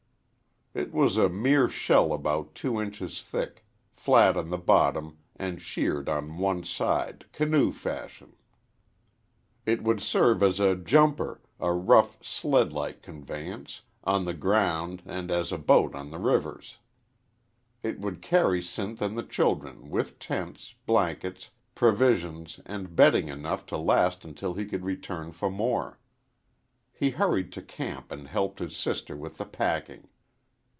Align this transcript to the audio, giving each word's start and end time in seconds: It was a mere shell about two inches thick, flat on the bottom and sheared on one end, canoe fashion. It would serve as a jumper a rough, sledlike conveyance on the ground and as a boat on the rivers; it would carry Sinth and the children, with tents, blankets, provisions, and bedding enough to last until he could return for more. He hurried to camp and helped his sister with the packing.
It 0.73 0.93
was 0.93 1.17
a 1.17 1.27
mere 1.27 1.67
shell 1.67 2.13
about 2.13 2.55
two 2.55 2.79
inches 2.81 3.21
thick, 3.21 3.65
flat 3.91 4.37
on 4.37 4.51
the 4.51 4.57
bottom 4.57 5.17
and 5.35 5.61
sheared 5.61 6.07
on 6.07 6.37
one 6.37 6.63
end, 6.79 7.25
canoe 7.33 7.73
fashion. 7.73 8.37
It 9.65 9.83
would 9.83 9.99
serve 9.99 10.41
as 10.41 10.61
a 10.61 10.77
jumper 10.77 11.41
a 11.59 11.73
rough, 11.73 12.23
sledlike 12.23 13.01
conveyance 13.01 13.81
on 14.05 14.23
the 14.23 14.33
ground 14.33 15.01
and 15.05 15.29
as 15.29 15.51
a 15.51 15.57
boat 15.57 15.93
on 15.93 16.09
the 16.09 16.19
rivers; 16.19 16.77
it 17.83 17.99
would 17.99 18.21
carry 18.21 18.61
Sinth 18.61 19.01
and 19.01 19.17
the 19.17 19.23
children, 19.23 19.89
with 19.89 20.19
tents, 20.19 20.73
blankets, 20.85 21.49
provisions, 21.75 22.61
and 22.65 22.95
bedding 22.95 23.27
enough 23.27 23.65
to 23.65 23.77
last 23.77 24.23
until 24.23 24.53
he 24.53 24.65
could 24.65 24.85
return 24.85 25.33
for 25.33 25.49
more. 25.51 25.99
He 26.93 27.09
hurried 27.09 27.51
to 27.51 27.61
camp 27.61 28.09
and 28.09 28.29
helped 28.29 28.59
his 28.59 28.77
sister 28.77 29.17
with 29.17 29.37
the 29.37 29.45
packing. 29.45 30.07